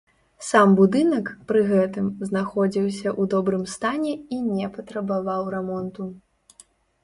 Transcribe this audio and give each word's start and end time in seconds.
Сам 0.45 0.69
будынак 0.77 1.27
пры 1.51 1.61
гэтым 1.71 2.07
знаходзіўся 2.31 3.07
ў 3.11 3.33
добрым 3.35 3.63
стане 3.77 4.13
і 4.39 4.43
не 4.49 4.73
патрабаваў 4.79 5.41
рамонту. 5.57 6.13